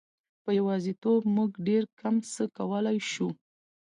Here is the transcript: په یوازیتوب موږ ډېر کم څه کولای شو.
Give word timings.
په 0.43 0.49
یوازیتوب 0.59 1.21
موږ 1.35 1.51
ډېر 1.67 1.83
کم 1.99 2.15
څه 2.33 2.43
کولای 2.57 2.97
شو. 3.11 3.29